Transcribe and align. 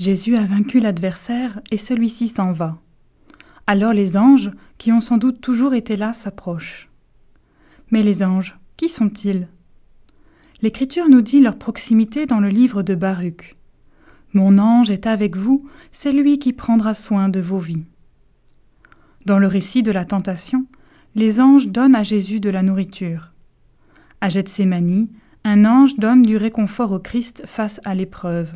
Jésus 0.00 0.34
a 0.34 0.44
vaincu 0.46 0.80
l'adversaire 0.80 1.60
et 1.70 1.76
celui-ci 1.76 2.28
s'en 2.28 2.52
va. 2.52 2.78
Alors 3.66 3.92
les 3.92 4.16
anges, 4.16 4.50
qui 4.78 4.92
ont 4.92 4.98
sans 4.98 5.18
doute 5.18 5.42
toujours 5.42 5.74
été 5.74 5.94
là, 5.94 6.14
s'approchent. 6.14 6.88
Mais 7.90 8.02
les 8.02 8.22
anges, 8.22 8.58
qui 8.78 8.88
sont-ils? 8.88 9.46
L'Écriture 10.62 11.10
nous 11.10 11.20
dit 11.20 11.42
leur 11.42 11.58
proximité 11.58 12.24
dans 12.24 12.40
le 12.40 12.48
livre 12.48 12.82
de 12.82 12.94
Baruch. 12.94 13.56
Mon 14.32 14.56
ange 14.56 14.90
est 14.90 15.06
avec 15.06 15.36
vous, 15.36 15.68
c'est 15.92 16.12
lui 16.12 16.38
qui 16.38 16.54
prendra 16.54 16.94
soin 16.94 17.28
de 17.28 17.40
vos 17.40 17.58
vies. 17.58 17.84
Dans 19.26 19.38
le 19.38 19.48
récit 19.48 19.82
de 19.82 19.92
la 19.92 20.06
tentation, 20.06 20.64
les 21.14 21.42
anges 21.42 21.68
donnent 21.68 21.94
à 21.94 22.04
Jésus 22.04 22.40
de 22.40 22.48
la 22.48 22.62
nourriture. 22.62 23.34
À 24.22 24.30
Gethsémani, 24.30 25.10
un 25.44 25.66
ange 25.66 25.96
donne 25.96 26.22
du 26.22 26.38
réconfort 26.38 26.92
au 26.92 27.00
Christ 27.00 27.42
face 27.44 27.82
à 27.84 27.94
l'épreuve. 27.94 28.54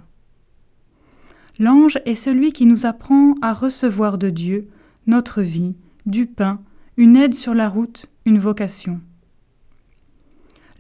L'ange 1.58 1.98
est 2.04 2.16
celui 2.16 2.52
qui 2.52 2.66
nous 2.66 2.84
apprend 2.84 3.34
à 3.40 3.52
recevoir 3.52 4.18
de 4.18 4.30
Dieu 4.30 4.68
notre 5.06 5.42
vie, 5.42 5.76
du 6.06 6.26
pain, 6.26 6.60
une 6.96 7.16
aide 7.16 7.34
sur 7.34 7.54
la 7.54 7.68
route, 7.68 8.10
une 8.24 8.38
vocation. 8.38 9.00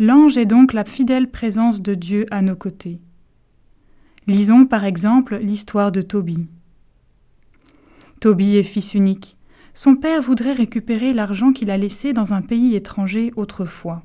L'ange 0.00 0.36
est 0.36 0.46
donc 0.46 0.72
la 0.72 0.84
fidèle 0.84 1.30
présence 1.30 1.80
de 1.80 1.94
Dieu 1.94 2.26
à 2.32 2.42
nos 2.42 2.56
côtés. 2.56 3.00
Lisons 4.26 4.66
par 4.66 4.84
exemple 4.84 5.36
l'histoire 5.36 5.92
de 5.92 6.02
Tobie. 6.02 6.48
Tobie 8.18 8.56
est 8.56 8.64
fils 8.64 8.94
unique. 8.94 9.36
Son 9.74 9.96
père 9.96 10.22
voudrait 10.22 10.52
récupérer 10.52 11.12
l'argent 11.12 11.52
qu'il 11.52 11.70
a 11.70 11.76
laissé 11.76 12.12
dans 12.12 12.32
un 12.34 12.42
pays 12.42 12.74
étranger 12.74 13.32
autrefois. 13.36 14.02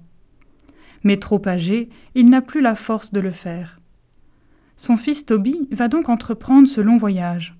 Mais 1.03 1.17
trop 1.17 1.41
âgé, 1.47 1.89
il 2.15 2.29
n'a 2.29 2.41
plus 2.41 2.61
la 2.61 2.75
force 2.75 3.11
de 3.13 3.19
le 3.19 3.31
faire. 3.31 3.78
Son 4.79 4.95
fils 4.95 5.25
Tobie 5.25 5.67
va 5.73 5.89
donc 5.89 6.07
entreprendre 6.07 6.65
ce 6.65 6.79
long 6.79 6.95
voyage. 6.95 7.53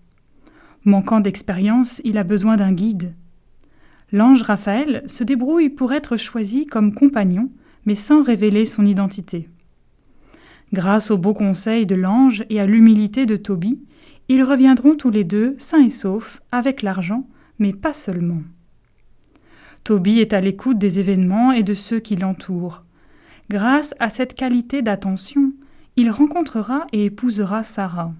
Manquant 0.86 1.20
d'expérience, 1.20 2.00
il 2.06 2.18
a 2.18 2.24
besoin 2.24 2.56
d'un 2.56 2.72
guide. 2.72 3.14
L'ange 4.14 4.42
Raphaël 4.42 5.04
se 5.06 5.26
débrouille 5.26 5.70
pour 5.70 5.92
être 5.92 6.16
choisi 6.16 6.66
comme 6.66 6.94
compagnon, 6.94 7.52
mais 7.86 7.96
sans 7.96 8.24
révéler 8.24 8.64
son 8.64 8.86
identité. 8.86 9.50
Grâce 10.72 11.12
au 11.12 11.18
beau 11.18 11.34
conseil 11.34 11.86
de 11.86 11.96
l'ange 11.96 12.46
et 12.50 12.62
à 12.62 12.66
l'humilité 12.66 13.26
de 13.26 13.36
Tobie, 13.36 13.82
ils 14.30 14.42
reviendront 14.42 14.96
tous 14.96 15.10
les 15.10 15.26
deux, 15.26 15.56
sains 15.58 15.84
et 15.84 15.90
saufs, 15.90 16.42
avec 16.54 16.84
l'argent, 16.84 17.28
mais 17.60 17.74
pas 17.74 17.92
seulement. 17.92 18.44
Tobie 19.84 20.20
est 20.20 20.32
à 20.32 20.40
l'écoute 20.40 20.78
des 20.78 21.02
événements 21.02 21.52
et 21.52 21.64
de 21.64 21.74
ceux 21.74 22.00
qui 22.00 22.16
l'entourent. 22.16 22.86
Grâce 23.50 23.94
à 24.00 24.10
cette 24.10 24.36
qualité 24.36 24.82
d'attention, 24.82 25.52
il 26.00 26.12
rencontrera 26.12 26.88
et 26.94 27.06
épousera 27.06 27.62
Sarah. 27.62 28.14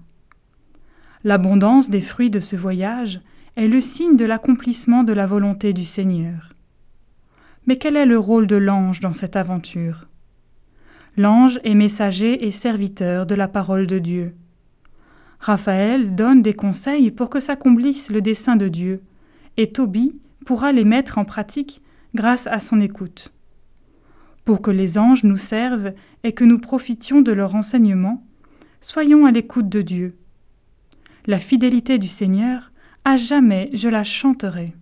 L'abondance 1.24 1.88
des 1.88 2.02
fruits 2.02 2.28
de 2.28 2.38
ce 2.38 2.54
voyage 2.54 3.22
est 3.56 3.68
le 3.68 3.80
signe 3.80 4.16
de 4.16 4.26
l'accomplissement 4.26 5.02
de 5.02 5.14
la 5.14 5.24
volonté 5.24 5.72
du 5.72 5.84
Seigneur. 5.84 6.52
Mais 7.66 7.76
quel 7.76 7.96
est 7.96 8.04
le 8.04 8.18
rôle 8.18 8.46
de 8.46 8.56
l'ange 8.56 9.00
dans 9.00 9.14
cette 9.14 9.34
aventure? 9.34 10.08
L'ange 11.16 11.58
est 11.64 11.74
messager 11.74 12.46
et 12.46 12.50
serviteur 12.50 13.24
de 13.24 13.34
la 13.34 13.48
parole 13.48 13.86
de 13.86 13.98
Dieu. 13.98 14.34
Raphaël 15.38 16.14
donne 16.14 16.42
des 16.42 16.52
conseils 16.52 17.10
pour 17.10 17.30
que 17.30 17.40
s'accomplisse 17.40 18.10
le 18.10 18.20
dessein 18.20 18.56
de 18.56 18.68
Dieu, 18.68 19.02
et 19.56 19.72
Tobie 19.72 20.20
pourra 20.44 20.72
les 20.72 20.84
mettre 20.84 21.16
en 21.16 21.24
pratique 21.24 21.80
grâce 22.14 22.46
à 22.46 22.60
son 22.60 22.78
écoute. 22.78 23.32
Pour 24.44 24.62
que 24.62 24.70
les 24.70 24.98
anges 24.98 25.24
nous 25.24 25.36
servent 25.36 25.92
et 26.24 26.32
que 26.32 26.44
nous 26.44 26.58
profitions 26.58 27.20
de 27.20 27.32
leur 27.32 27.54
enseignement, 27.54 28.24
soyons 28.80 29.26
à 29.26 29.30
l'écoute 29.30 29.68
de 29.68 29.82
Dieu. 29.82 30.16
La 31.26 31.38
fidélité 31.38 31.98
du 31.98 32.08
Seigneur, 32.08 32.72
à 33.04 33.16
jamais 33.16 33.70
je 33.72 33.88
la 33.88 34.04
chanterai. 34.04 34.74